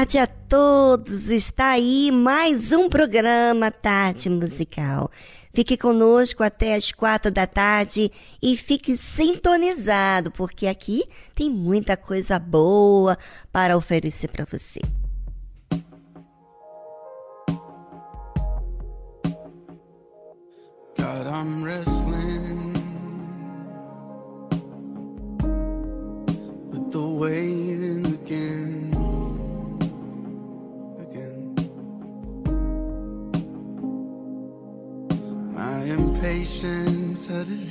[0.00, 1.28] tarde a todos.
[1.28, 5.10] Está aí mais um programa Tarde Musical.
[5.52, 8.10] Fique conosco até as quatro da tarde
[8.42, 13.18] e fique sintonizado, porque aqui tem muita coisa boa
[13.52, 14.80] para oferecer para você.
[20.96, 21.99] God,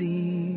[0.01, 0.48] easy.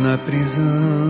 [0.00, 1.07] Na prisão,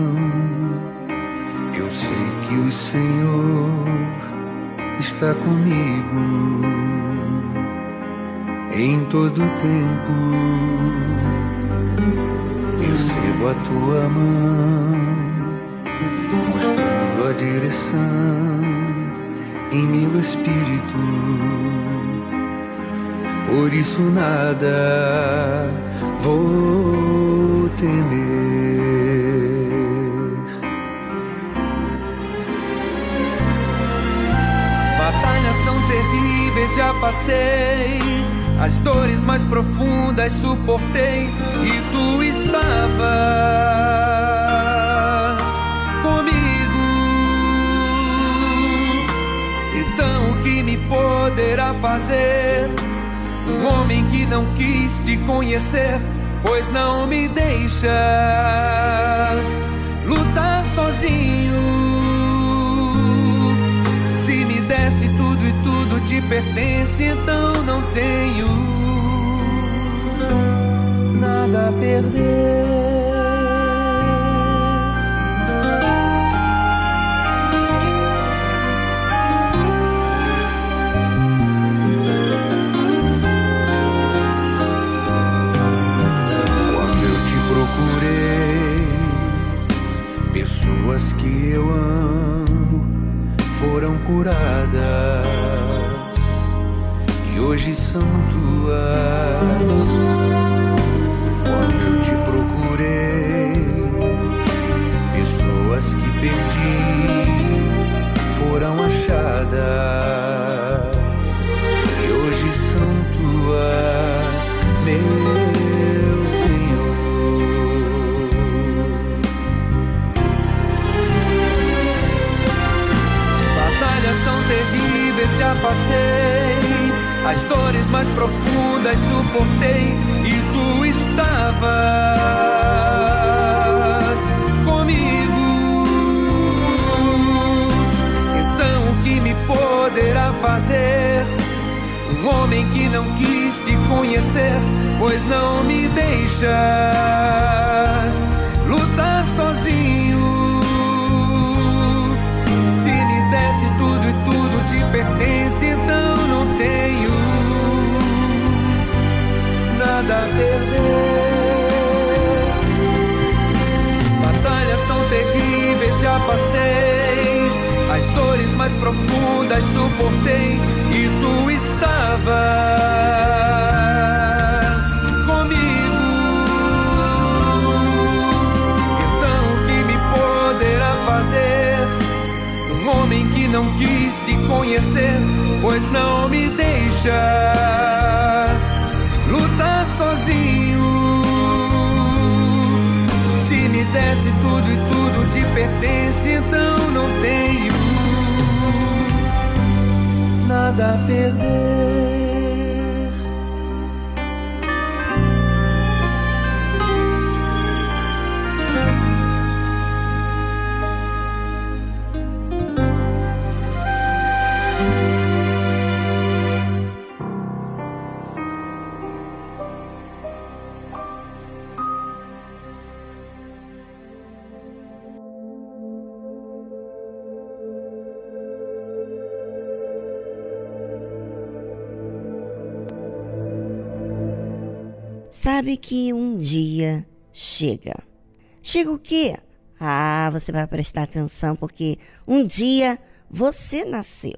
[240.69, 241.97] prestar atenção porque
[242.27, 242.97] um dia
[243.29, 244.37] você nasceu.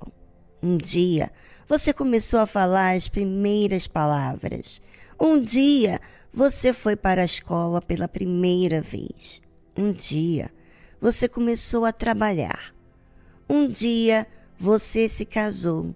[0.64, 1.32] Um dia
[1.68, 4.82] você começou a falar as primeiras palavras.
[5.20, 6.00] Um dia
[6.34, 9.42] você foi para a escola pela primeira vez.
[9.78, 10.52] Um dia
[11.00, 12.74] você começou a trabalhar.
[13.50, 14.28] Um dia
[14.60, 15.96] você se casou.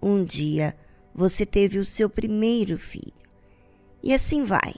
[0.00, 0.76] Um dia
[1.14, 3.12] você teve o seu primeiro filho.
[4.02, 4.74] E assim vai.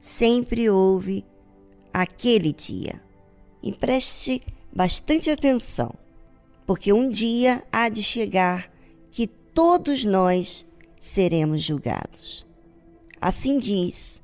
[0.00, 1.24] Sempre houve
[1.92, 3.00] aquele dia.
[3.62, 5.94] E preste bastante atenção,
[6.66, 8.70] porque um dia há de chegar
[9.10, 10.66] que todos nós
[10.98, 12.46] seremos julgados.
[13.20, 14.22] Assim diz: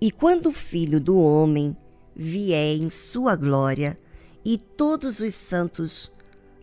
[0.00, 1.76] E quando o Filho do Homem
[2.14, 3.96] vier em sua glória,
[4.44, 6.12] e todos os santos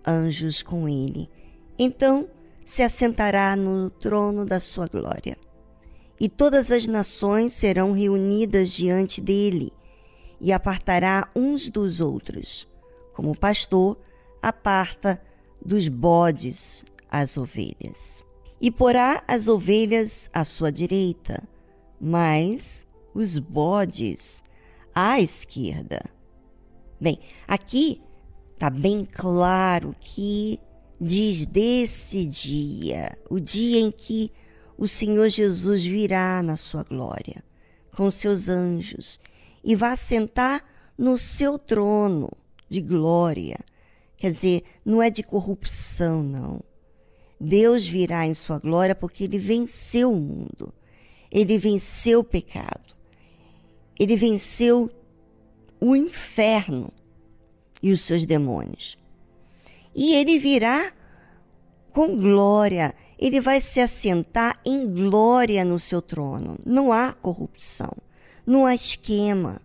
[0.06, 1.30] anjos com ele,
[1.78, 2.28] então
[2.64, 5.36] se assentará no trono da sua glória
[6.22, 9.74] e todas as nações serão reunidas diante dele,
[10.42, 12.68] e apartará uns dos outros,
[13.14, 13.98] como o pastor
[14.42, 15.22] aparta
[15.64, 18.24] dos bodes as ovelhas.
[18.60, 21.48] E porá as ovelhas à sua direita,
[22.00, 24.44] mas os bodes
[24.96, 26.02] à esquerda.
[27.00, 28.02] Bem, aqui
[28.54, 30.60] está bem claro que
[31.00, 34.32] diz desse dia, o dia em que
[34.76, 37.44] o Senhor Jesus virá na sua glória
[37.96, 39.20] com seus anjos
[39.64, 40.64] e vai sentar
[40.98, 42.32] no seu trono
[42.68, 43.60] de glória.
[44.18, 46.62] Quer dizer, não é de corrupção, não.
[47.40, 50.74] Deus virá em sua glória porque ele venceu o mundo.
[51.32, 52.96] Ele venceu o pecado.
[54.00, 54.92] Ele venceu
[55.80, 56.92] o inferno
[57.82, 58.98] e os seus demônios.
[59.96, 60.94] E ele virá
[61.92, 66.58] com glória ele vai se assentar em glória no seu trono.
[66.66, 67.92] Não há corrupção,
[68.46, 69.62] não há esquema,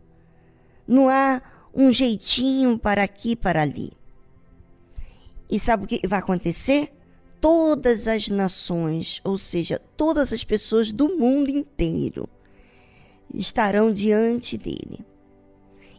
[0.86, 1.42] não há
[1.74, 3.92] um jeitinho para aqui, para ali.
[5.50, 6.92] E sabe o que vai acontecer?
[7.40, 12.28] Todas as nações, ou seja, todas as pessoas do mundo inteiro,
[13.32, 15.04] estarão diante dele.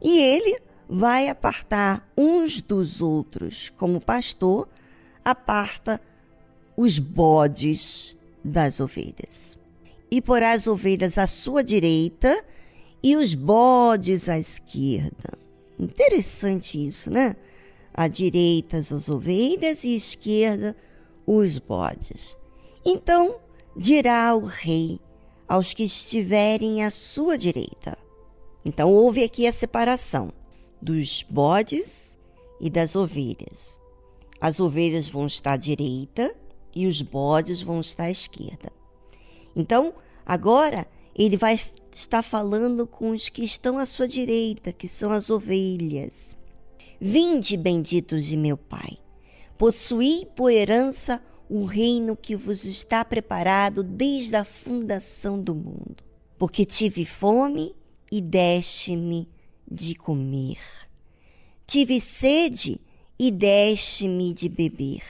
[0.02, 4.68] E ele vai apartar uns dos outros, como pastor
[5.24, 6.02] aparta
[6.76, 9.58] os bodes das ovelhas.
[10.10, 12.44] E porá as ovelhas à sua direita
[13.02, 15.38] e os bodes à esquerda.
[15.80, 17.36] Interessante isso, né?
[17.94, 20.76] À direita as ovelhas e à esquerda
[21.26, 22.38] os bodes.
[22.86, 23.36] Então
[23.76, 25.00] dirá o rei
[25.48, 27.98] aos que estiverem à sua direita.
[28.66, 30.32] Então houve aqui a separação
[30.82, 32.18] dos bodes
[32.60, 33.80] e das ovelhas.
[34.40, 36.34] As ovelhas vão estar à direita
[36.76, 38.72] e os bodes vão estar à esquerda.
[39.56, 39.94] Então,
[40.26, 41.60] agora ele vai
[41.96, 46.36] estar falando com os que estão à sua direita, que são as ovelhas.
[47.00, 48.98] Vinde, benditos de meu Pai,
[49.58, 56.04] possuí por herança o reino que vos está preparado desde a fundação do mundo.
[56.38, 57.76] Porque tive fome
[58.12, 59.28] e deste-me
[59.70, 60.60] de comer.
[61.66, 62.80] Tive sede
[63.18, 65.04] e deste-me de beber.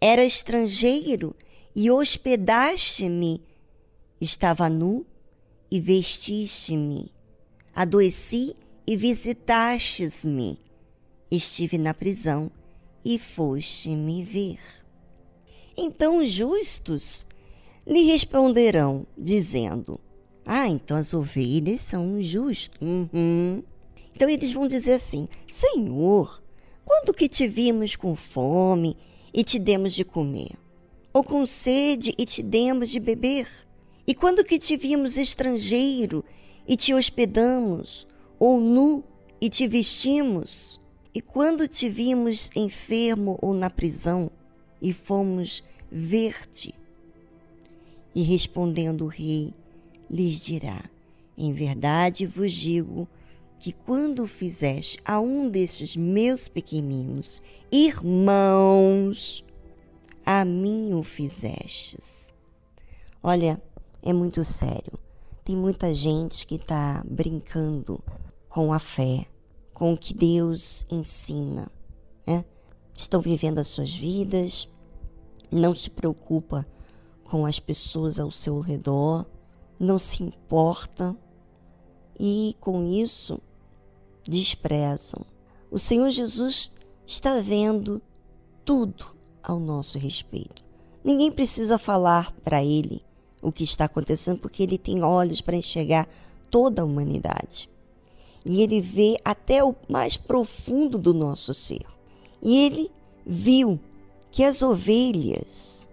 [0.00, 1.34] Era estrangeiro
[1.74, 3.42] e hospedaste-me.
[4.20, 5.06] Estava nu
[5.70, 7.12] e vestiste-me.
[7.74, 8.56] Adoeci
[8.86, 10.58] e visitastes-me.
[11.30, 12.50] Estive na prisão
[13.04, 14.58] e foste me ver.
[15.76, 17.26] Então os justos
[17.86, 20.00] lhe responderão, dizendo:
[20.44, 22.78] Ah, então as ovelhas são justos.
[22.80, 23.62] Uhum.
[24.14, 26.42] Então eles vão dizer assim: Senhor,
[26.84, 28.96] quando que te vimos com fome
[29.32, 30.52] e te demos de comer?
[31.12, 33.48] Ou com sede e te demos de beber?
[34.08, 36.24] E quando que te vimos estrangeiro
[36.66, 38.08] e te hospedamos?
[38.38, 39.04] Ou nu
[39.38, 40.80] e te vestimos?
[41.14, 44.30] E quando te vimos enfermo ou na prisão
[44.80, 45.62] e fomos
[45.92, 46.74] ver-te?
[48.14, 49.52] E respondendo o rei,
[50.10, 50.88] lhes dirá:
[51.36, 53.06] Em verdade vos digo
[53.58, 59.44] que quando fizeste a um desses meus pequeninos irmãos,
[60.24, 62.32] a mim o fizestes.
[63.22, 63.60] Olha,
[64.02, 64.98] é muito sério.
[65.44, 68.02] Tem muita gente que está brincando
[68.48, 69.26] com a fé,
[69.72, 71.70] com o que Deus ensina.
[72.26, 72.44] Né?
[72.96, 74.68] Estão vivendo as suas vidas,
[75.50, 76.66] não se preocupa
[77.24, 79.26] com as pessoas ao seu redor,
[79.78, 81.16] não se importa
[82.18, 83.40] e com isso
[84.22, 85.24] desprezam.
[85.70, 86.72] O Senhor Jesus
[87.06, 88.02] está vendo
[88.64, 90.64] tudo ao nosso respeito.
[91.02, 93.02] Ninguém precisa falar para ele
[93.42, 96.08] o que está acontecendo porque ele tem olhos para enxergar
[96.50, 97.68] toda a humanidade.
[98.44, 101.84] E ele vê até o mais profundo do nosso ser.
[102.42, 102.90] E ele
[103.26, 103.78] viu
[104.30, 105.88] que as ovelhas,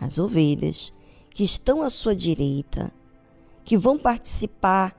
[0.00, 0.92] as ovelhas
[1.30, 2.92] que estão à sua direita,
[3.64, 4.96] que vão participar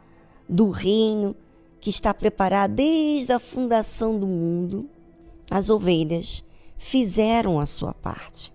[0.47, 1.35] do reino
[1.79, 4.89] que está preparado desde a fundação do mundo,
[5.49, 6.43] as ovelhas
[6.77, 8.53] fizeram a sua parte.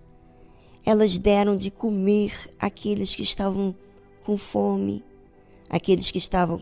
[0.87, 3.75] Elas deram de comer aqueles que estavam
[4.23, 5.03] com fome,
[5.69, 6.61] aqueles que estavam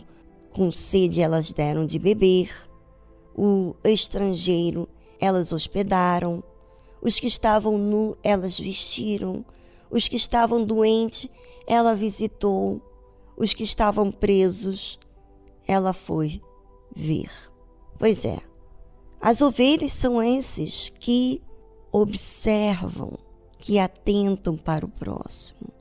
[0.51, 2.49] com sede, elas deram de beber.
[3.37, 6.43] O estrangeiro, elas hospedaram.
[7.03, 9.45] Os que estavam nu, elas vestiram.
[9.91, 11.29] Os que estavam doentes,
[11.67, 12.81] ela visitou.
[13.37, 14.97] Os que estavam presos,
[15.67, 16.41] ela foi
[16.95, 17.29] ver.
[17.99, 18.39] Pois é,
[19.21, 21.43] as ovelhas são esses que
[21.91, 23.19] observam,
[23.65, 25.73] que atentam para o próximo,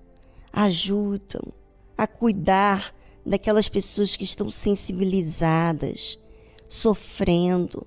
[0.51, 1.53] ajudam
[1.99, 2.94] a cuidar
[3.27, 6.18] daquelas pessoas que estão sensibilizadas,
[6.66, 7.87] sofrendo,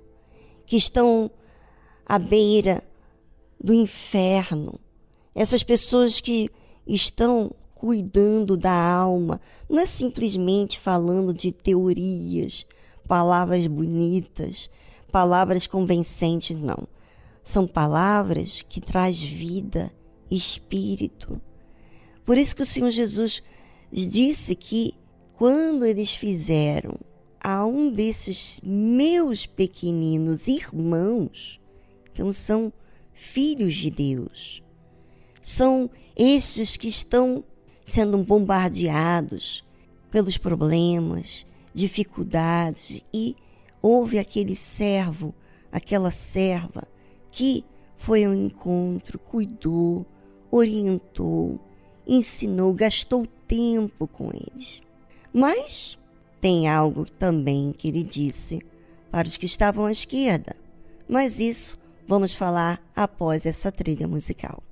[0.68, 1.32] que estão
[2.06, 2.84] à beira
[3.60, 4.80] do inferno.
[5.34, 6.52] Essas pessoas que
[6.86, 12.68] estão cuidando da alma, não é simplesmente falando de teorias,
[13.08, 14.70] palavras bonitas,
[15.12, 16.88] palavras convencentes, não.
[17.48, 19.90] São palavras que traz vida,
[20.30, 21.42] espírito.
[22.26, 23.42] Por isso que o Senhor Jesus
[23.90, 24.96] disse que
[25.32, 27.00] quando eles fizeram
[27.40, 31.58] a um desses meus pequeninos irmãos,
[32.12, 32.74] então são
[33.14, 34.62] filhos de Deus,
[35.42, 37.46] são estes que estão
[37.80, 39.64] sendo bombardeados
[40.12, 43.38] pelos problemas, dificuldades e
[43.82, 45.34] houve aquele servo,
[45.72, 46.86] aquela serva
[47.38, 47.64] que
[47.98, 50.04] foi ao encontro, cuidou,
[50.50, 51.60] orientou,
[52.08, 54.82] ensinou, gastou tempo com eles.
[55.32, 56.00] Mas
[56.42, 58.60] tem algo também que ele disse
[59.12, 60.56] para os que estavam à esquerda,
[61.08, 64.64] mas isso vamos falar após essa trilha musical.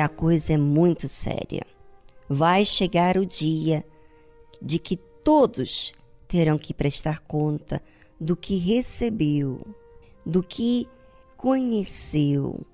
[0.00, 1.66] A coisa é muito séria.
[2.28, 3.84] Vai chegar o dia
[4.60, 5.92] de que todos
[6.28, 7.82] terão que prestar conta
[8.20, 9.60] do que recebeu,
[10.24, 10.86] do que
[11.36, 12.64] conheceu,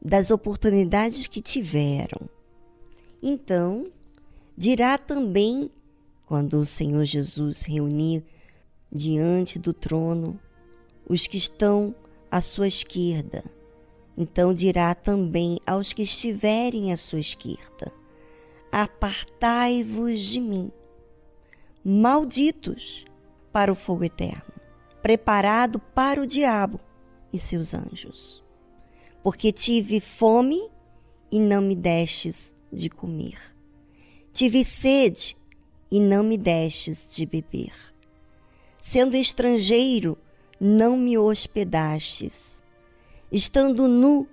[0.00, 2.28] das oportunidades que tiveram.
[3.22, 3.86] Então,
[4.56, 5.70] dirá também,
[6.26, 8.24] quando o Senhor Jesus reunir
[8.92, 10.38] diante do trono
[11.08, 11.94] os que estão
[12.30, 13.42] à sua esquerda,
[14.20, 17.92] então dirá também aos que estiverem à sua esquerda:
[18.72, 20.72] Apartai-vos de mim,
[21.84, 23.04] malditos,
[23.52, 24.52] para o fogo eterno,
[25.00, 26.80] preparado para o diabo
[27.32, 28.42] e seus anjos.
[29.22, 30.68] Porque tive fome
[31.30, 33.38] e não me destes de comer.
[34.32, 35.36] Tive sede
[35.90, 37.72] e não me destes de beber.
[38.80, 40.18] Sendo estrangeiro,
[40.60, 42.62] não me hospedastes.
[43.30, 44.26] Estando nu,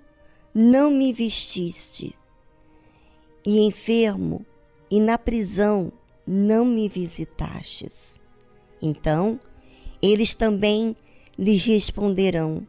[0.54, 2.16] não me vestiste.
[3.44, 4.44] E enfermo
[4.90, 5.92] e na prisão,
[6.26, 8.20] não me visitastes.
[8.80, 9.38] Então,
[10.00, 10.96] eles também
[11.38, 12.66] lhes responderão,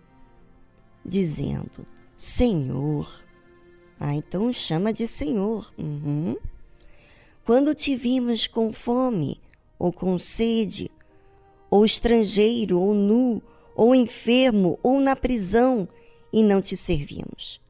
[1.05, 1.85] dizendo:
[2.15, 3.25] Senhor.
[3.99, 5.71] Ah, então chama de Senhor.
[5.77, 6.35] Uhum.
[7.45, 9.39] Quando te vimos com fome,
[9.79, 10.91] ou com sede,
[11.69, 13.41] ou estrangeiro, ou nu,
[13.75, 15.87] ou enfermo, ou na prisão,
[16.31, 17.61] e não te servimos.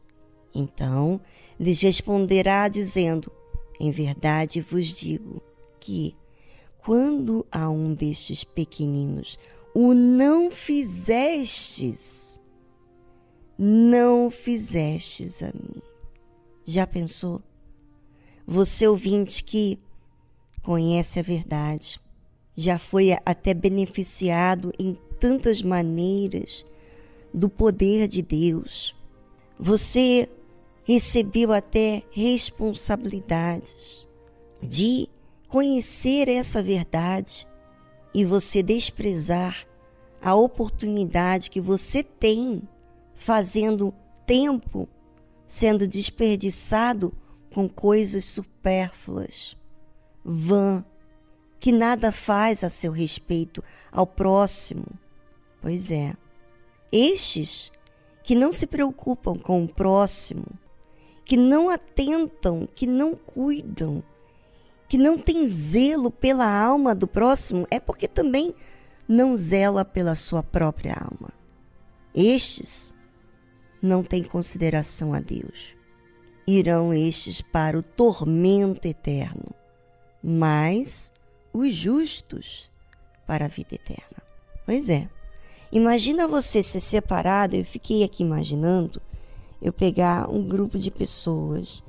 [0.53, 1.21] Então
[1.59, 3.31] lhes responderá, dizendo:
[3.79, 5.41] Em verdade vos digo
[5.79, 6.15] que,
[6.79, 9.37] quando a um destes pequeninos
[9.73, 12.41] o não fizestes,
[13.57, 15.81] não fizestes a mim.
[16.65, 17.41] Já pensou?
[18.45, 19.79] Você ouvinte que
[20.63, 21.99] conhece a verdade,
[22.55, 26.65] já foi até beneficiado em tantas maneiras
[27.33, 28.95] do poder de Deus.
[29.59, 30.29] Você
[30.83, 34.07] recebeu até responsabilidades
[34.61, 35.09] de
[35.47, 37.47] conhecer essa verdade
[38.13, 39.65] e você desprezar
[40.21, 42.61] a oportunidade que você tem
[43.15, 43.93] fazendo
[44.25, 44.87] tempo
[45.47, 47.13] sendo desperdiçado
[47.53, 49.55] com coisas supérfluas,
[50.23, 50.83] vã,
[51.59, 54.85] que nada faz a seu respeito ao próximo.
[55.61, 56.13] Pois é,
[56.91, 57.71] estes
[58.23, 60.45] que não se preocupam com o próximo,
[61.23, 64.03] que não atentam, que não cuidam,
[64.87, 68.53] que não têm zelo pela alma do próximo, é porque também
[69.07, 71.31] não zela pela sua própria alma.
[72.13, 72.93] Estes
[73.81, 75.77] não têm consideração a Deus
[76.47, 79.53] irão estes para o tormento eterno,
[80.23, 81.11] mas
[81.51, 82.71] os justos
[83.25, 84.23] para a vida eterna.
[84.65, 85.09] Pois é.
[85.71, 89.01] Imagina você ser separado, eu fiquei aqui imaginando
[89.61, 91.83] eu pegar um grupo de pessoas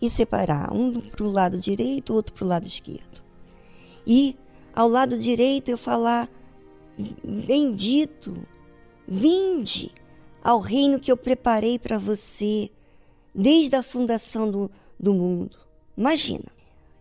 [0.00, 3.22] e separar um para o lado direito, outro para o lado esquerdo.
[4.06, 4.36] E
[4.74, 6.28] ao lado direito eu falar:
[7.24, 8.36] Bendito,
[9.06, 9.92] vinde
[10.42, 12.68] ao reino que eu preparei para você
[13.34, 15.56] desde a fundação do, do mundo.
[15.96, 16.46] Imagina.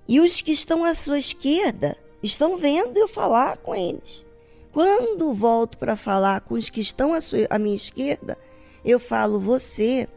[0.08, 4.26] E os que estão à sua esquerda estão vendo eu falar com eles.
[4.72, 8.38] Quando volto para falar com os que estão à, sua, à minha esquerda,
[8.84, 10.08] eu falo: Você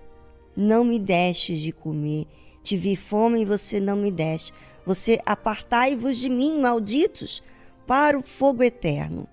[0.57, 2.27] não me deixes de comer.
[2.63, 4.53] Tive fome e você não me deste.
[4.87, 7.43] Você apartai-vos de mim, malditos,
[7.87, 9.29] para o fogo eterno,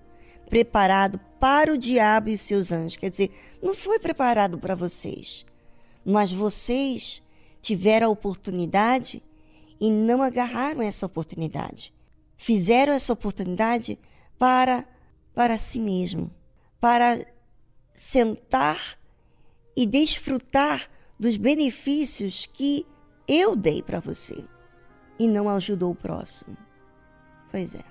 [0.50, 2.96] preparado para o diabo e seus anjos.
[2.96, 3.30] Quer dizer,
[3.62, 5.46] não foi preparado para vocês
[6.04, 7.22] mas vocês
[7.60, 9.22] tiveram a oportunidade
[9.80, 11.92] e não agarraram essa oportunidade.
[12.36, 13.98] Fizeram essa oportunidade
[14.38, 14.84] para
[15.34, 16.30] para si mesmo,
[16.80, 17.24] para
[17.92, 18.98] sentar
[19.76, 22.86] e desfrutar dos benefícios que
[23.26, 24.44] eu dei para você
[25.18, 26.56] e não ajudou o próximo.
[27.50, 27.84] Pois é.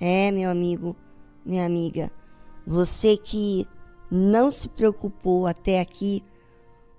[0.00, 0.96] É, meu amigo,
[1.44, 2.10] minha amiga,
[2.66, 3.66] você que
[4.10, 6.22] não se preocupou até aqui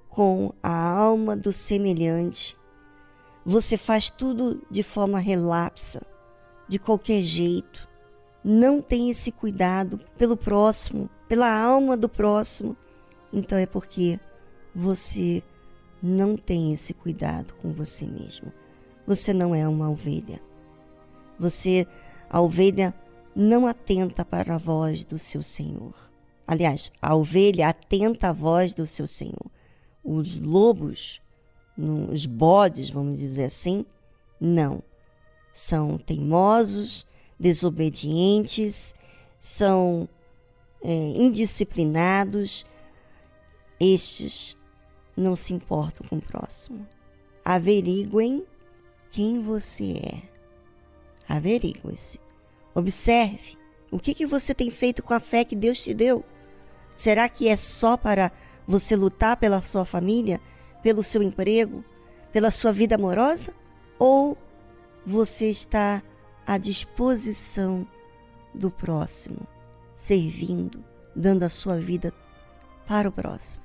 [0.10, 2.58] com a alma do semelhante.
[3.46, 6.06] Você faz tudo de forma relapsa,
[6.68, 7.88] de qualquer jeito.
[8.48, 12.78] Não tem esse cuidado pelo próximo, pela alma do próximo.
[13.34, 14.20] Então é porque
[14.74, 15.42] você
[16.02, 18.54] não tem esse cuidado com você mesmo.
[19.08, 20.40] Você não é uma ovelha.
[21.40, 21.88] Você,
[22.30, 22.94] a ovelha,
[23.36, 25.96] não atenta para a voz do seu Senhor.
[26.46, 29.52] Aliás, a ovelha atenta à voz do seu Senhor
[30.06, 31.20] os lobos,
[31.76, 33.84] os bodes, vamos dizer assim,
[34.40, 34.84] não.
[35.52, 37.08] São teimosos,
[37.40, 38.96] desobedientes,
[39.38, 40.08] são
[40.84, 42.66] é, indisciplinados,
[43.80, 44.58] estes
[45.16, 46.88] não se importam com o próximo.
[47.44, 48.46] Averiguem
[49.12, 50.22] quem você é.
[51.28, 52.20] Averiguem-se.
[52.74, 53.58] Observe
[53.92, 56.24] o que, que você tem feito com a fé que Deus te deu.
[56.96, 58.32] Será que é só para
[58.68, 60.42] você lutar pela sua família,
[60.82, 61.84] pelo seu emprego,
[62.32, 63.54] pela sua vida amorosa?
[63.98, 64.38] Ou
[65.06, 66.02] você está
[66.46, 67.88] à disposição
[68.54, 69.48] do próximo,
[69.94, 70.84] servindo,
[71.16, 72.14] dando a sua vida
[72.88, 73.65] para o próximo.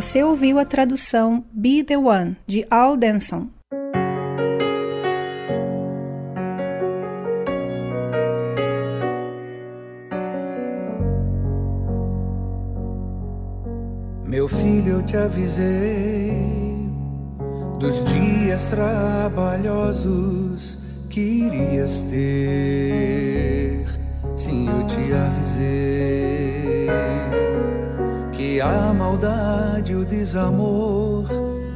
[0.00, 3.48] Você ouviu a tradução Be the One de Al Denson.
[14.24, 16.32] Meu filho, eu te avisei
[17.80, 20.78] dos dias trabalhosos
[21.10, 22.27] que irias ter.
[30.38, 31.24] Desamor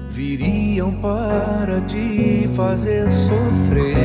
[0.09, 3.97] viriam para te fazer sofrer.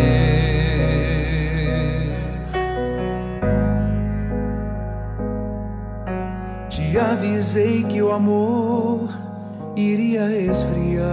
[6.70, 9.10] Te avisei que o amor
[9.76, 11.06] iria esfriar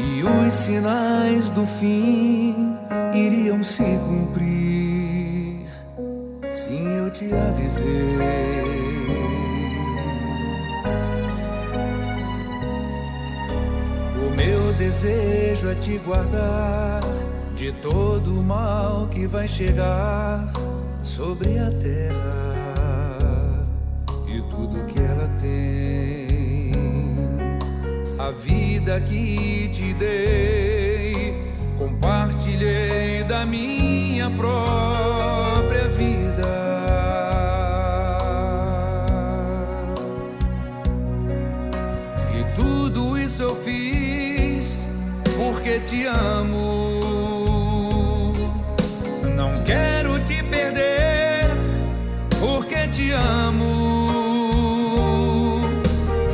[0.00, 2.76] e os sinais do fim
[3.14, 5.66] iriam se cumprir.
[6.50, 8.91] Sim, eu te avisei.
[15.02, 17.00] Desejo é te guardar
[17.56, 20.46] de todo o mal que vai chegar
[21.02, 23.62] sobre a terra
[24.28, 26.72] e tudo que ela tem.
[28.16, 31.34] A vida que te dei,
[31.76, 36.21] compartilhei da minha própria vida.
[45.72, 47.00] Porque te amo.
[49.34, 51.56] Não quero te perder
[52.38, 53.78] porque te amo.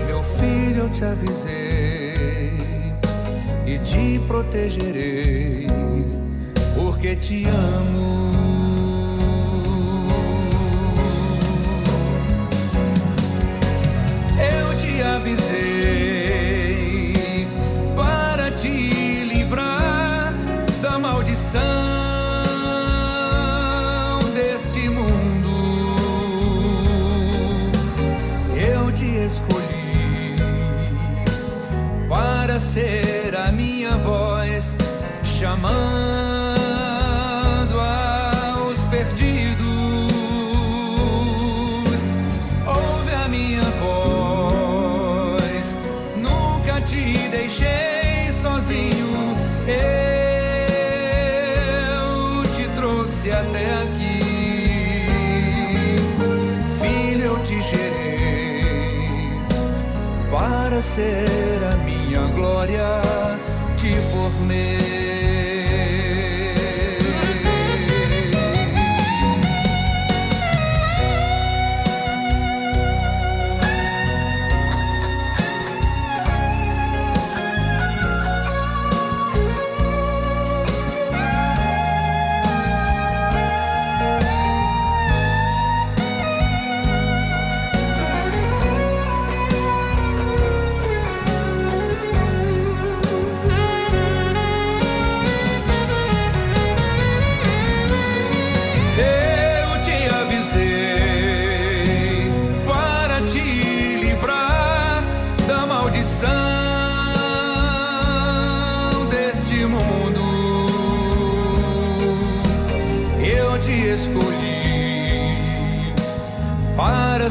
[0.07, 2.53] Meu filho, eu te avisei
[3.65, 5.69] e te protegerei
[6.75, 8.28] porque te amo.
[32.69, 34.77] Ser a minha voz
[35.25, 35.81] chamando
[37.81, 40.13] aos perdidos.
[42.67, 45.75] Ouve a minha voz,
[46.15, 49.35] nunca te deixei sozinho.
[49.67, 49.79] Eu
[52.55, 54.21] te trouxe até aqui,
[56.79, 58.61] filho, eu te gerei
[60.31, 61.38] para ser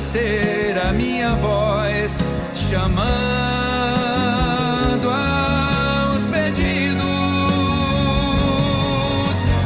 [0.07, 2.17] ser a minha voz
[2.55, 3.09] chamando
[5.09, 7.03] aos pedidos.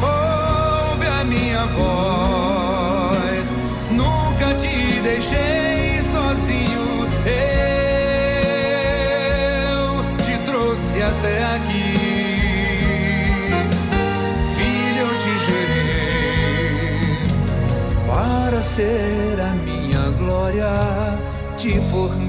[0.02, 3.52] Ouve a minha voz,
[3.92, 7.06] nunca te deixei sozinho.
[7.24, 7.44] Eu
[10.24, 11.94] te trouxe até aqui,
[14.56, 15.34] filho, eu te
[18.08, 19.21] para ser
[21.62, 22.21] te formei.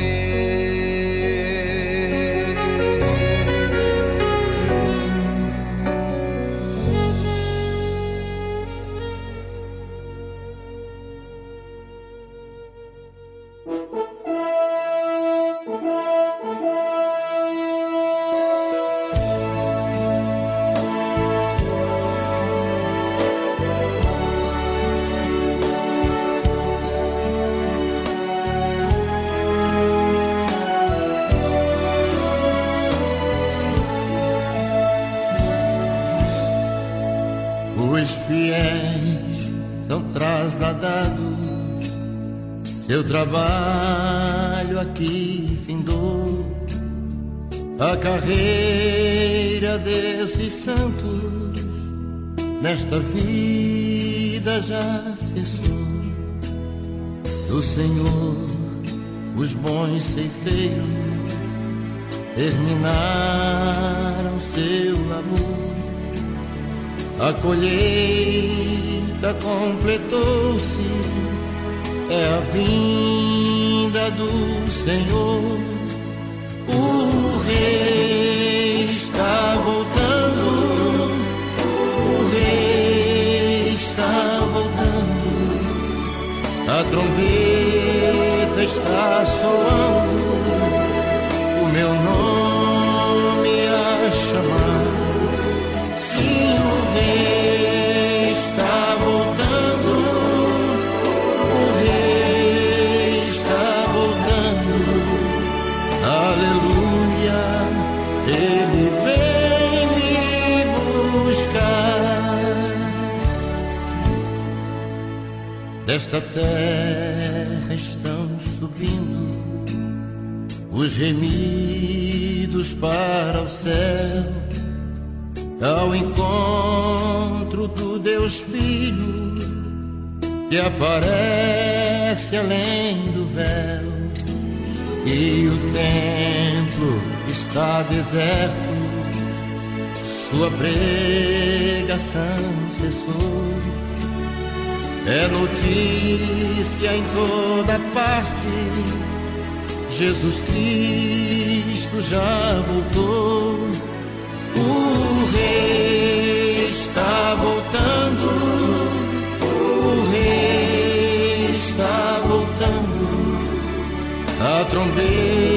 [164.45, 165.52] A trombeta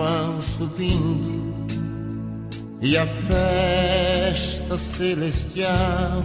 [0.00, 1.40] vão subindo
[2.80, 6.24] e a festa celestial,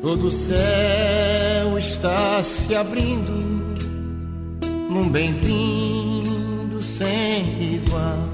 [0.00, 3.32] todo o céu está se abrindo
[4.88, 8.28] num bem-vindo sem igual,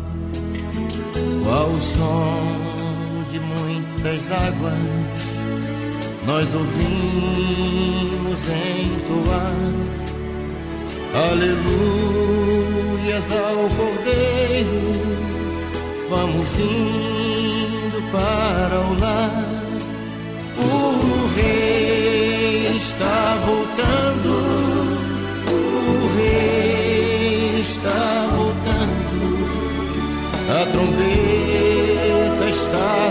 [1.50, 4.74] ao som de muitas águas,
[6.26, 9.54] nós ouvimos entoar
[12.94, 14.78] Aleluias ao Cordeiro,
[16.08, 19.44] vamos indo para o lar.
[20.56, 24.30] O Rei está voltando,
[25.50, 25.54] o
[26.16, 29.18] Rei está voltando,
[30.48, 33.10] a trombeta está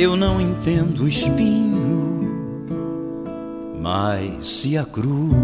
[0.00, 2.20] Eu não entendo o espinho,
[3.78, 5.36] mas se a cruz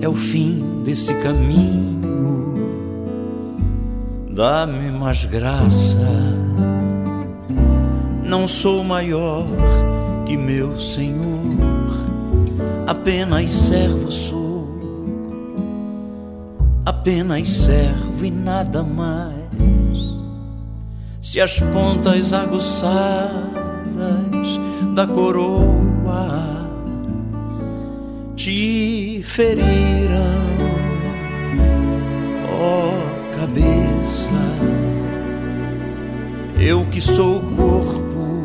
[0.00, 2.54] é o fim desse caminho,
[4.30, 5.98] dá-me mais graça.
[8.22, 9.44] Não sou maior
[10.24, 11.56] que meu Senhor,
[12.86, 14.50] apenas servo sou
[16.86, 19.39] apenas servo e nada mais.
[21.30, 22.90] Se as pontas aguçadas
[24.96, 26.68] da coroa
[28.34, 29.64] te feriram,
[32.50, 34.28] ó oh, cabeça,
[36.58, 38.42] eu que sou corpo,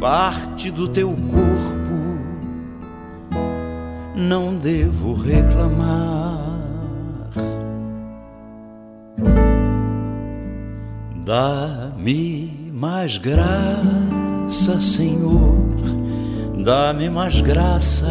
[0.00, 2.18] parte do teu corpo,
[4.16, 6.15] não devo reclamar.
[13.26, 15.66] Graça, Senhor,
[16.64, 18.06] dá-me mais graça.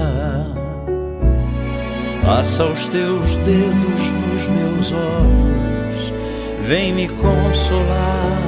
[2.26, 6.14] Passa os teus dedos nos meus olhos,
[6.66, 8.42] vem me consolar.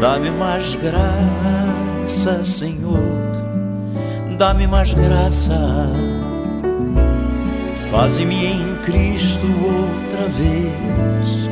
[0.00, 3.20] Dá-me mais graça, Senhor,
[4.38, 5.92] dá-me mais graça.
[7.90, 11.50] Faze-me em Cristo outra vez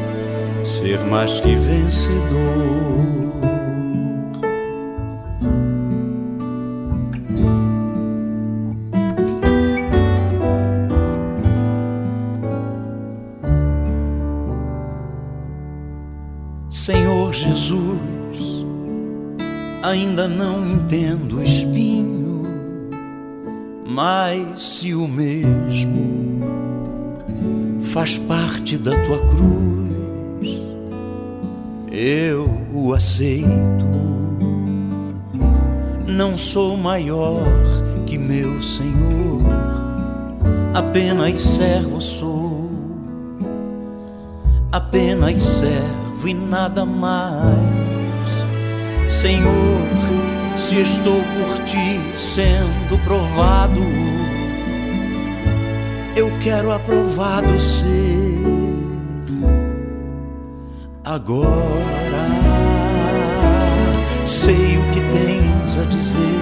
[0.65, 3.26] ser mais que vencedor.
[19.87, 22.43] Ainda não entendo o espinho,
[23.87, 26.43] mas se o mesmo
[27.81, 29.87] faz parte da tua cruz
[31.93, 33.87] eu o aceito.
[36.07, 37.47] Não sou maior
[38.07, 39.41] que meu Senhor,
[40.75, 42.71] apenas servo sou,
[44.73, 47.96] apenas servo e nada mais.
[49.21, 49.81] Senhor,
[50.59, 53.81] se estou por ti sendo provado,
[56.15, 58.37] eu quero aprovado ser
[61.03, 62.27] agora.
[64.27, 66.39] Sei o que tens a dizer,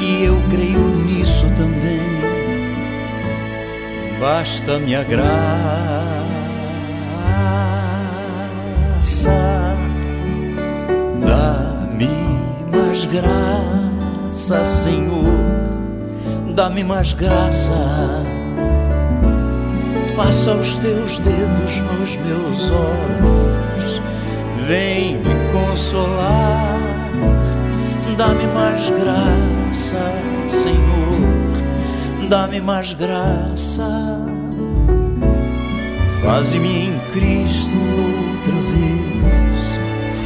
[0.00, 2.18] e eu creio nisso também.
[4.18, 5.38] Basta me graça,
[12.98, 15.38] mais graça, Senhor,
[16.54, 17.72] dá-me mais graça.
[20.16, 24.02] Passa os teus dedos nos meus olhos,
[24.66, 26.78] vem me consolar.
[28.16, 30.12] Dá-me mais graça,
[30.48, 34.18] Senhor, dá-me mais graça.
[36.24, 39.47] Faze-me em Cristo outra vez,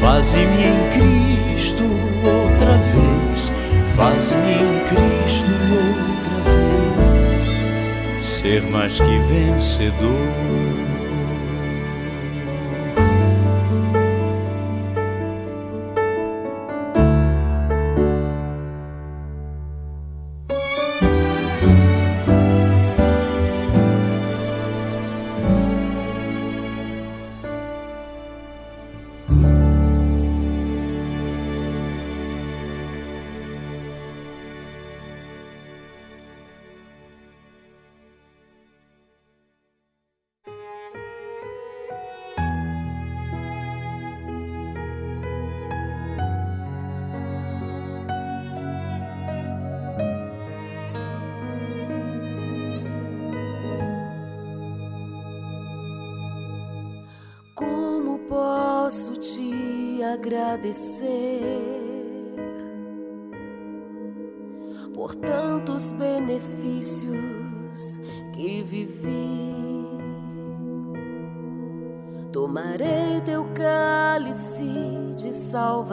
[0.02, 1.84] faze-me em Cristo
[2.24, 3.52] outra vez,
[3.94, 6.38] faze-me em Cristo outra
[8.16, 10.71] vez ser mais que vencedor.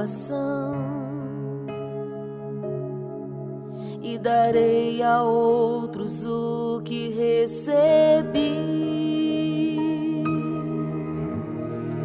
[0.06, 0.76] Salvação
[4.02, 8.80] e darei a outros o que recebi.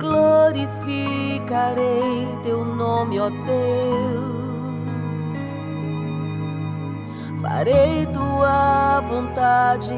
[0.01, 4.35] glorificarei teu nome, ó Deus.
[7.41, 9.95] Farei tua vontade,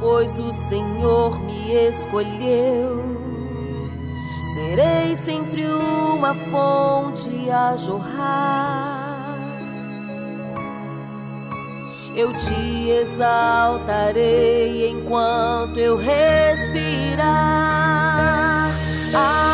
[0.00, 3.02] pois o Senhor me escolheu.
[4.54, 5.66] Serei sempre
[6.24, 9.36] uma fonte a jorrar.
[12.16, 17.24] Eu te exaltarei enquanto eu respirar.
[19.12, 19.53] Aleluia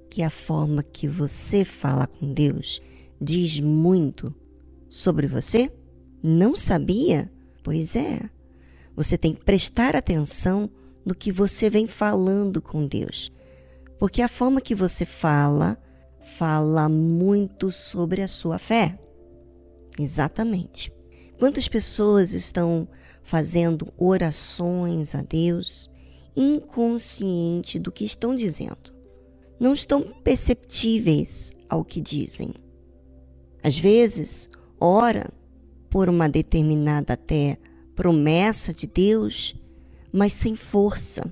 [0.11, 2.81] que a forma que você fala com Deus
[3.19, 4.35] diz muito
[4.89, 5.71] sobre você?
[6.21, 7.31] Não sabia?
[7.63, 8.19] Pois é.
[8.93, 10.69] Você tem que prestar atenção
[11.05, 13.31] no que você vem falando com Deus.
[13.97, 15.81] Porque a forma que você fala,
[16.37, 18.99] fala muito sobre a sua fé.
[19.97, 20.93] Exatamente.
[21.39, 22.85] Quantas pessoas estão
[23.23, 25.89] fazendo orações a Deus
[26.35, 28.90] inconsciente do que estão dizendo?
[29.61, 32.49] Não estão perceptíveis ao que dizem.
[33.61, 34.49] Às vezes,
[34.79, 35.31] ora
[35.87, 37.59] por uma determinada até
[37.95, 39.55] promessa de Deus,
[40.11, 41.31] mas sem força.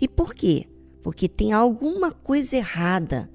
[0.00, 0.66] E por quê?
[1.02, 3.28] Porque tem alguma coisa errada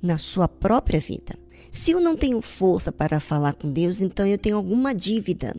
[0.00, 1.38] na sua própria vida.
[1.70, 5.54] Se eu não tenho força para falar com Deus, então eu tenho alguma dívida,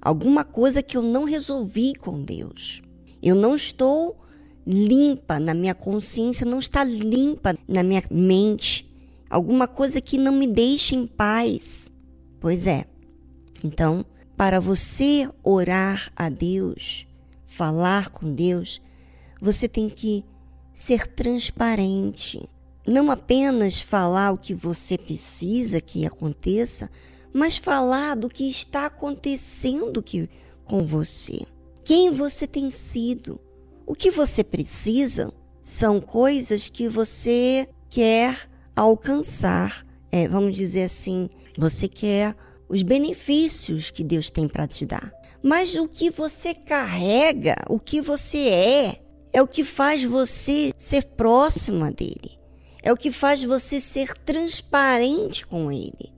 [0.00, 2.82] alguma coisa que eu não resolvi com Deus.
[3.22, 4.21] Eu não estou
[4.66, 8.88] limpa na minha consciência, não está limpa na minha mente,
[9.28, 11.90] alguma coisa que não me deixa em paz.
[12.40, 12.84] Pois é.
[13.64, 14.04] Então,
[14.36, 17.06] para você orar a Deus,
[17.44, 18.80] falar com Deus,
[19.40, 20.24] você tem que
[20.72, 22.48] ser transparente.
[22.86, 26.90] Não apenas falar o que você precisa que aconteça,
[27.32, 30.28] mas falar do que está acontecendo que,
[30.64, 31.46] com você.
[31.84, 33.40] Quem você tem sido?
[33.92, 35.30] O que você precisa
[35.60, 39.86] são coisas que você quer alcançar.
[40.10, 41.28] É, vamos dizer assim,
[41.58, 42.34] você quer
[42.70, 45.12] os benefícios que Deus tem para te dar.
[45.42, 51.04] Mas o que você carrega, o que você é, é o que faz você ser
[51.04, 52.40] próxima dele.
[52.82, 56.14] É o que faz você ser transparente com ele.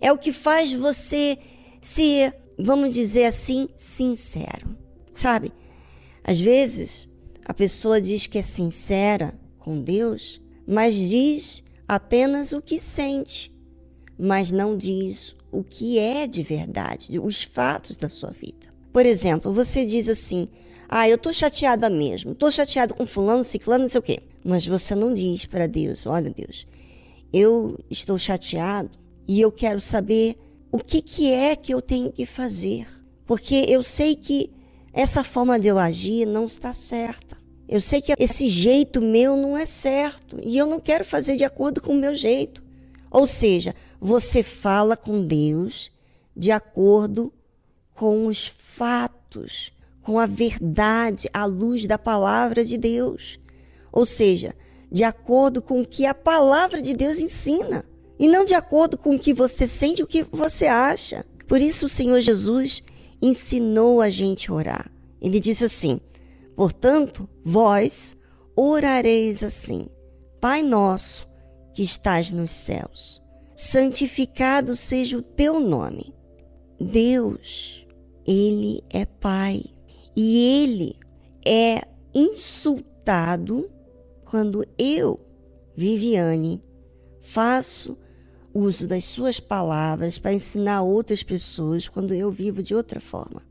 [0.00, 1.36] É o que faz você
[1.78, 4.74] ser, vamos dizer assim, sincero.
[5.12, 5.52] Sabe?
[6.26, 7.08] Às vezes
[7.44, 13.52] a pessoa diz que é sincera com Deus, mas diz apenas o que sente,
[14.18, 18.74] mas não diz o que é de verdade, os fatos da sua vida.
[18.92, 20.48] Por exemplo, você diz assim:
[20.88, 22.34] "Ah, eu tô chateada mesmo.
[22.34, 24.18] Tô chateada com fulano, ciclano, não sei o quê".
[24.44, 26.66] Mas você não diz para Deus: "Olha, Deus,
[27.32, 28.90] eu estou chateado
[29.28, 30.34] e eu quero saber
[30.72, 32.84] o que que é que eu tenho que fazer,
[33.24, 34.55] porque eu sei que
[34.96, 37.36] essa forma de eu agir não está certa.
[37.68, 41.44] Eu sei que esse jeito meu não é certo e eu não quero fazer de
[41.44, 42.64] acordo com o meu jeito.
[43.10, 45.92] Ou seja, você fala com Deus
[46.34, 47.30] de acordo
[47.92, 49.70] com os fatos,
[50.00, 53.38] com a verdade, à luz da palavra de Deus.
[53.92, 54.54] Ou seja,
[54.90, 57.84] de acordo com o que a palavra de Deus ensina
[58.18, 61.22] e não de acordo com o que você sente, o que você acha.
[61.46, 62.82] Por isso o Senhor Jesus
[63.20, 64.92] ensinou a gente a orar.
[65.20, 66.00] Ele disse assim:
[66.54, 68.16] Portanto, vós
[68.54, 69.88] orareis assim:
[70.40, 71.26] Pai nosso
[71.74, 73.22] que estás nos céus,
[73.54, 76.14] santificado seja o teu nome.
[76.80, 77.86] Deus,
[78.26, 79.62] ele é Pai
[80.14, 80.96] e ele
[81.44, 81.82] é
[82.14, 83.70] insultado
[84.24, 85.20] quando eu,
[85.74, 86.62] Viviane,
[87.20, 87.96] faço
[88.56, 93.42] uso das suas palavras para ensinar outras pessoas quando eu vivo de outra forma.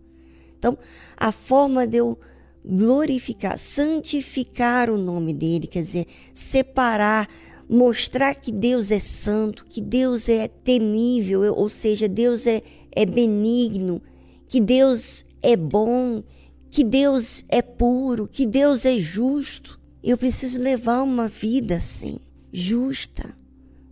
[0.57, 0.77] Então,
[1.15, 2.17] a forma de eu
[2.63, 7.29] glorificar, santificar o nome dele, quer dizer, separar,
[7.69, 14.01] mostrar que Deus é santo, que Deus é temível, ou seja, Deus é, é benigno,
[14.47, 16.23] que Deus é bom,
[16.71, 19.79] que Deus é puro, que Deus é justo.
[20.03, 22.17] Eu preciso levar uma vida assim,
[22.51, 23.36] justa,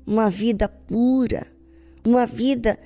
[0.06, 1.46] uma vida pura,
[2.06, 2.80] uma vida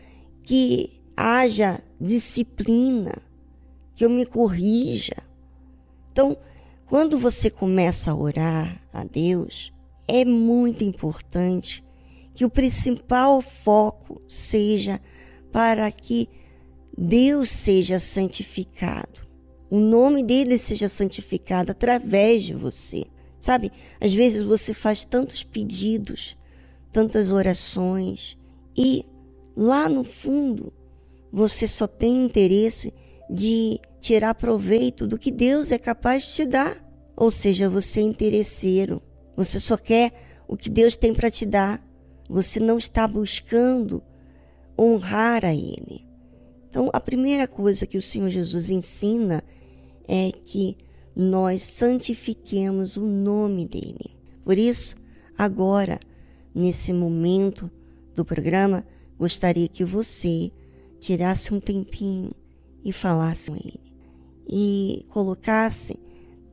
[0.44, 3.14] que haja disciplina,
[3.96, 5.28] que eu me corrija,
[6.18, 6.36] então,
[6.88, 9.72] quando você começa a orar a Deus,
[10.08, 11.84] é muito importante
[12.34, 15.00] que o principal foco seja
[15.52, 16.28] para que
[16.98, 19.28] Deus seja santificado.
[19.70, 23.06] O nome dele seja santificado através de você.
[23.40, 23.72] Sabe,
[24.02, 26.36] às vezes você faz tantos pedidos,
[26.98, 28.36] tantas orações
[28.76, 29.06] e
[29.56, 30.74] lá no fundo
[31.32, 32.92] você só tem interesse
[33.30, 36.84] de tirar proveito do que Deus é capaz de te dar.
[37.16, 39.00] Ou seja, você é interesseiro.
[39.36, 40.12] Você só quer
[40.48, 41.86] o que Deus tem para te dar.
[42.28, 44.02] Você não está buscando
[44.76, 46.04] honrar a Ele.
[46.68, 49.44] Então, a primeira coisa que o Senhor Jesus ensina
[50.08, 50.76] é que
[51.16, 54.18] nós santifiquemos o nome dele.
[54.44, 54.96] Por isso,
[55.38, 56.00] agora,
[56.58, 57.70] nesse momento
[58.16, 58.84] do programa,
[59.18, 60.52] gostaria que você
[61.00, 62.32] tirasse um tempinho
[62.84, 63.80] e falasse com ele.
[64.50, 66.00] E colocasse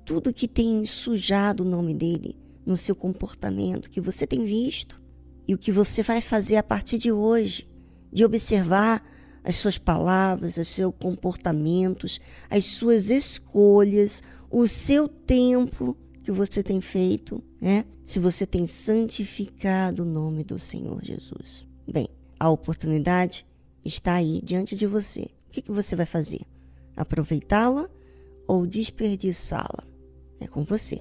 [0.05, 2.37] tudo que tem sujado o nome dele
[2.67, 5.01] no seu comportamento, que você tem visto,
[5.49, 7.67] e o que você vai fazer a partir de hoje,
[8.13, 9.03] de observar
[9.43, 12.21] as suas palavras, os seus comportamentos,
[12.51, 17.85] as suas escolhas, o seu tempo que você tem feito, né?
[18.05, 21.67] Se você tem santificado o nome do Senhor Jesus.
[21.91, 22.09] Bem,
[22.39, 23.47] a oportunidade
[23.85, 26.41] está aí diante de você que, que você vai fazer?
[26.97, 27.89] Aproveitá-la
[28.47, 29.85] ou desperdiçá-la?
[30.41, 31.01] É com você.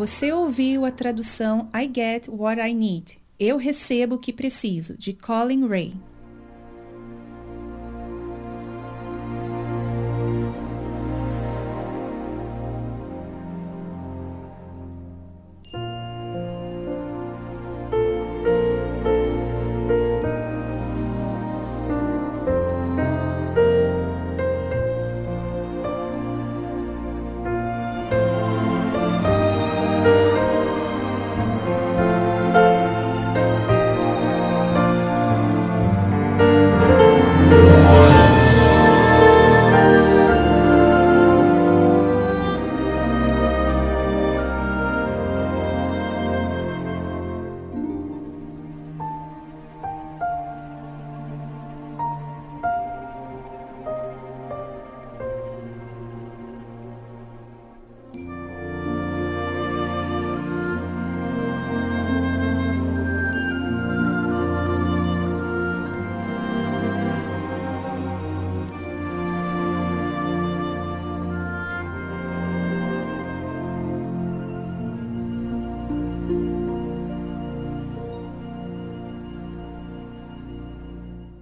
[0.00, 3.18] Você ouviu a tradução I Get What I Need.
[3.38, 5.92] Eu recebo o que preciso, de Colin Ray.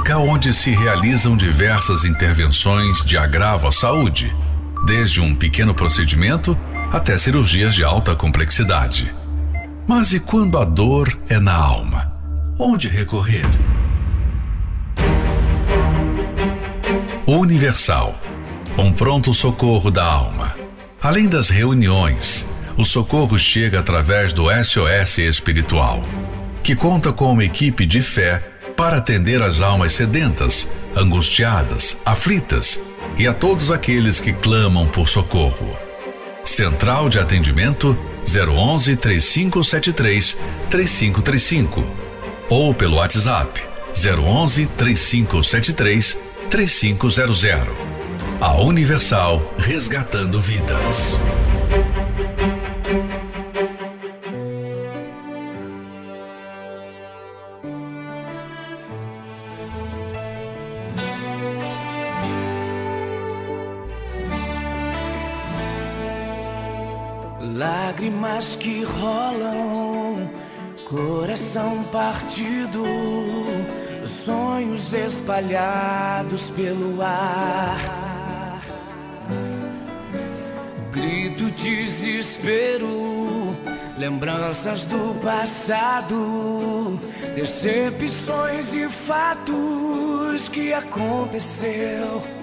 [0.00, 4.34] Local onde se realizam diversas intervenções de agravo à saúde,
[4.86, 6.58] desde um pequeno procedimento
[6.90, 9.14] até cirurgias de alta complexidade.
[9.86, 12.18] Mas e quando a dor é na alma?
[12.58, 13.44] Onde recorrer?
[17.26, 18.18] Universal
[18.78, 20.56] um pronto-socorro da alma.
[21.02, 22.46] Além das reuniões,
[22.78, 26.00] o socorro chega através do SOS Espiritual,
[26.62, 28.49] que conta com uma equipe de fé
[28.80, 30.66] para atender as almas sedentas,
[30.96, 32.80] angustiadas, aflitas
[33.18, 35.76] e a todos aqueles que clamam por socorro.
[36.46, 37.94] Central de atendimento
[38.24, 40.34] 011 3573
[40.70, 41.84] 3535
[42.48, 43.62] ou pelo WhatsApp
[43.94, 46.16] 011 3573
[46.48, 47.44] 3500.
[48.40, 51.18] A Universal resgatando vidas.
[68.40, 70.30] Lágrimas que rolam,
[70.88, 72.82] coração partido,
[74.24, 78.62] sonhos espalhados pelo ar.
[80.90, 82.88] Grito desespero,
[83.98, 86.98] lembranças do passado,
[87.34, 92.39] decepções e fatos que aconteceu.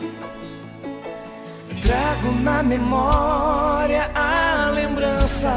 [1.88, 5.50] Trago na memória a lembrança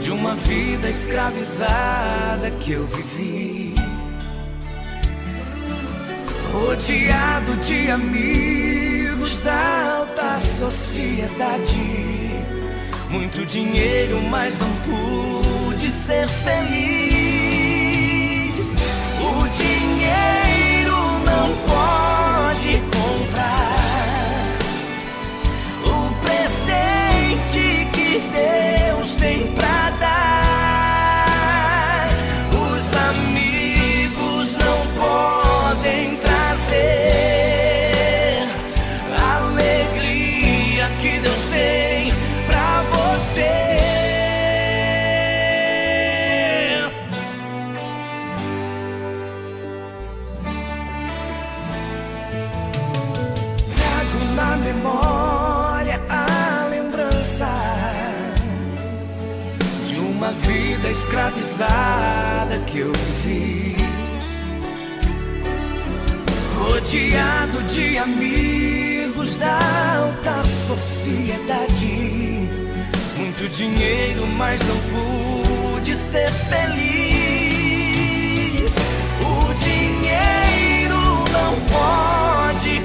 [0.00, 3.76] de uma vida escravizada que eu vivi.
[6.52, 11.78] Rodeado de amigos da alta sociedade.
[13.08, 17.17] Muito dinheiro, mas não pude ser feliz.
[27.48, 29.87] Presente que Deus tem pra
[61.08, 63.74] escravizada que eu vivi.
[66.58, 69.58] Rodeado de amigos da
[69.96, 72.46] alta sociedade.
[73.16, 76.68] Muito dinheiro, mas não pude ser feliz.
[79.22, 82.82] O dinheiro não pode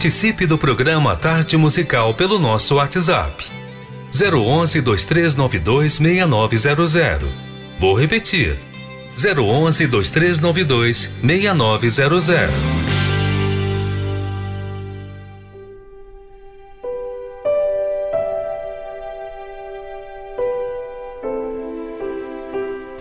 [0.00, 3.50] Participe do programa Tarde Musical pelo nosso WhatsApp.
[4.10, 7.28] 011 2392 6900.
[7.78, 8.56] Vou repetir.
[9.14, 12.50] 011 2392 6900.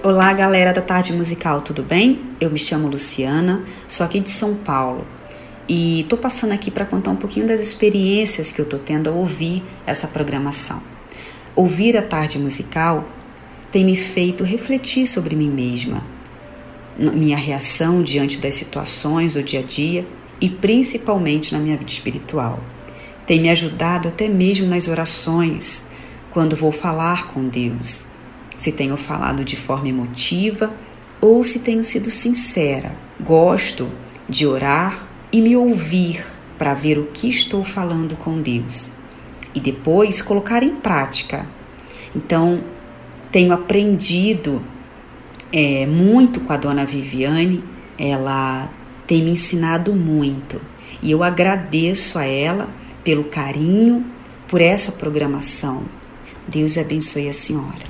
[0.04, 2.26] Olá, galera da Tarde Musical, tudo bem?
[2.42, 5.08] Eu me chamo Luciana, sou aqui de São Paulo
[5.70, 9.16] e tô passando aqui para contar um pouquinho das experiências que eu tô tendo ao
[9.16, 10.82] ouvir essa programação.
[11.56, 13.08] Ouvir a Tarde Musical
[13.72, 16.04] tem me feito refletir sobre mim mesma,
[16.98, 20.08] minha reação diante das situações do dia a dia
[20.42, 22.60] e principalmente na minha vida espiritual.
[23.28, 25.88] Tem me ajudado até mesmo nas orações,
[26.32, 28.10] quando vou falar com Deus
[28.58, 30.74] se tenho falado de forma emotiva
[31.22, 32.94] ou se tenho sido sincera.
[33.22, 33.90] Gosto
[34.28, 36.26] de orar e me ouvir
[36.58, 38.92] para ver o que estou falando com Deus
[39.54, 41.46] e depois colocar em prática.
[42.16, 42.64] Então,
[43.32, 44.62] tenho aprendido
[45.52, 47.64] é, muito com a dona Viviane,
[47.98, 48.72] ela
[49.08, 50.62] tem me ensinado muito
[51.02, 52.70] e eu agradeço a ela
[53.04, 54.06] pelo carinho,
[54.48, 55.84] por essa programação.
[56.48, 57.86] Deus abençoe a senhora.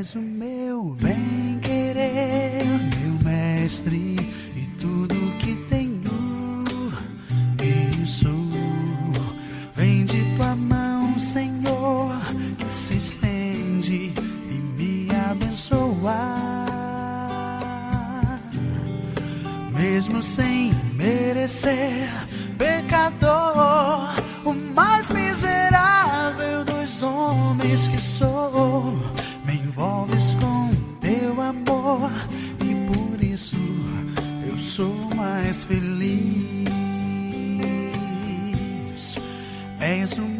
[0.00, 4.16] És o meu bem querer, meu mestre,
[4.56, 6.64] e tudo que tenho.
[8.02, 8.32] Isso
[9.76, 12.16] vem de tua mão, Senhor,
[12.56, 14.14] que se estende
[14.48, 16.64] e me abençoa.
[19.74, 22.08] Mesmo sem merecer,
[22.56, 24.14] pecador,
[24.46, 28.94] o mais miserável dos homens que sou,
[29.80, 32.12] envolves com teu amor
[32.60, 33.56] e por isso
[34.46, 36.68] eu sou mais feliz.
[39.80, 40.39] És o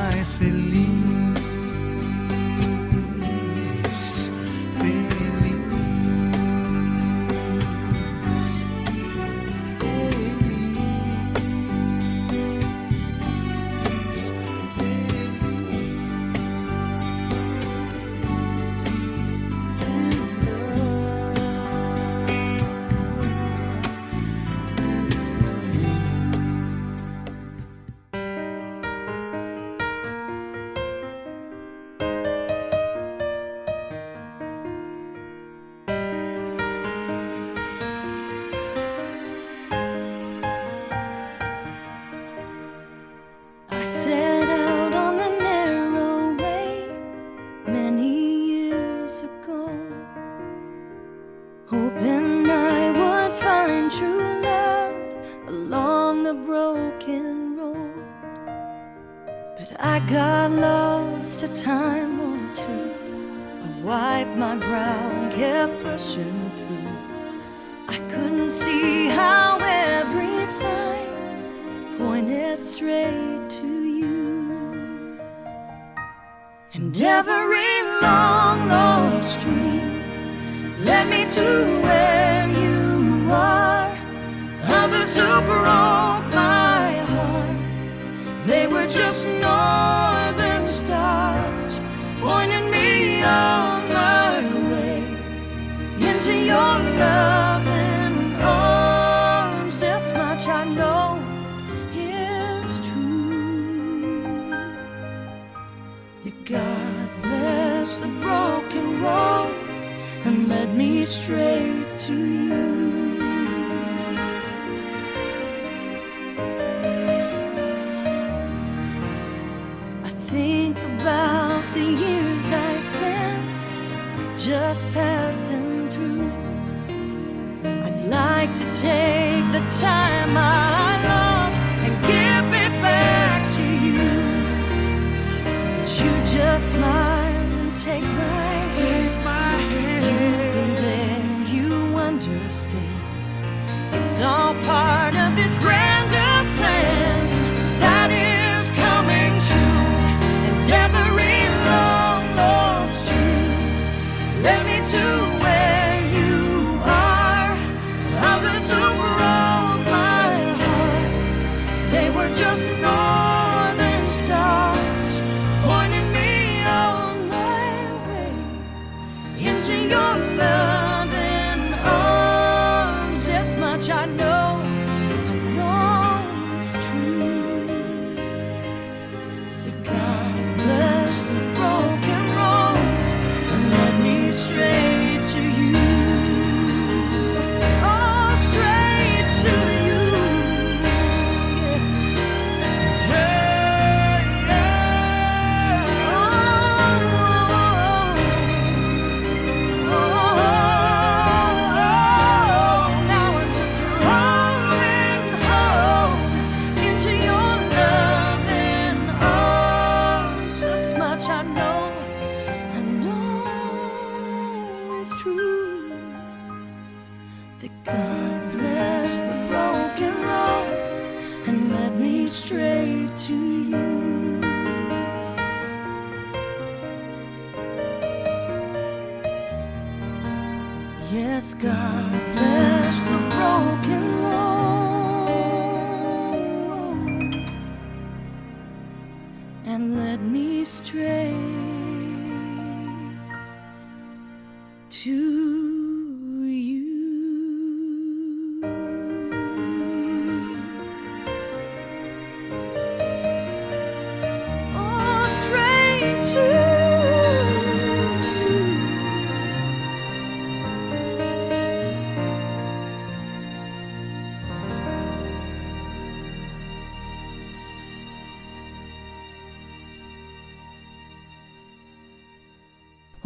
[0.00, 0.36] sou mais feliz.
[0.36, 1.39] Feliz.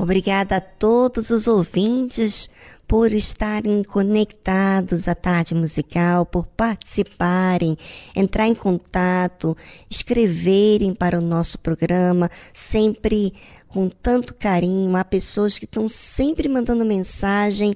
[0.04, 2.50] Obrigada a todos os ouvintes
[2.86, 7.74] por estarem conectados à tarde musical, por participarem,
[8.14, 9.56] entrar em contato,
[9.88, 13.32] escreverem para o nosso programa, sempre
[13.66, 14.94] com tanto carinho.
[14.94, 17.74] Há pessoas que estão sempre mandando mensagem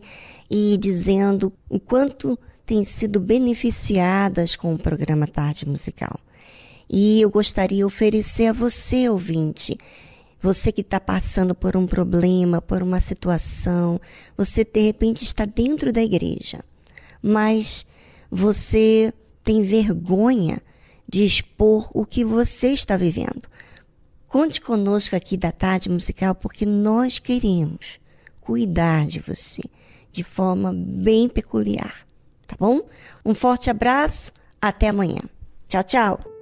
[0.50, 6.20] e dizendo o quanto têm sido beneficiadas com o programa Tarde Musical.
[6.90, 9.78] E eu gostaria de oferecer a você, ouvinte,
[10.40, 14.01] você que está passando por um problema, por uma situação,
[14.36, 16.65] você de repente está dentro da igreja,
[17.23, 17.85] mas
[18.31, 19.12] você
[19.43, 20.60] tem vergonha
[21.09, 23.48] de expor o que você está vivendo.
[24.28, 27.98] Conte conosco aqui da Tarde Musical, porque nós queremos
[28.40, 29.62] cuidar de você
[30.12, 32.06] de forma bem peculiar,
[32.47, 32.82] tá bom?
[33.24, 35.20] Um forte abraço, até amanhã.
[35.69, 36.38] Tchau, tchau.